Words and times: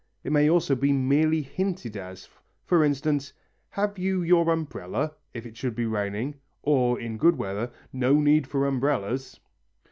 It 0.23 0.31
may 0.31 0.49
also 0.49 0.73
be 0.75 0.91
merely 0.91 1.43
hinted 1.43 1.95
as, 1.95 2.27
for 2.65 2.83
instance, 2.83 3.33
"Have 3.69 3.99
you 3.99 4.23
your 4.23 4.49
umbrella?" 4.49 5.13
if 5.31 5.45
it 5.45 5.55
should 5.55 5.75
be 5.75 5.85
raining, 5.85 6.39
or 6.63 6.99
in 6.99 7.19
good 7.19 7.35
weather, 7.37 7.69
"No 7.93 8.13
need 8.15 8.47
for 8.47 8.65
umbrellas." 8.65 9.39